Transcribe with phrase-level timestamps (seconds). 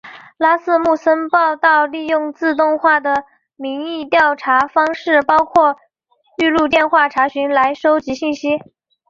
[0.37, 3.23] 拉斯穆森报导利用自动化的
[3.55, 5.75] 民意调查方式包括
[6.41, 8.57] 预录电话查询来收集信息。